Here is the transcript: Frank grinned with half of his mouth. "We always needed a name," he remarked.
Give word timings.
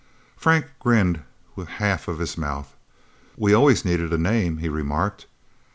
Frank 0.35 0.65
grinned 0.79 1.21
with 1.55 1.67
half 1.77 2.07
of 2.07 2.17
his 2.17 2.35
mouth. 2.35 2.73
"We 3.37 3.53
always 3.53 3.85
needed 3.85 4.11
a 4.11 4.17
name," 4.17 4.57
he 4.57 4.67
remarked. 4.67 5.27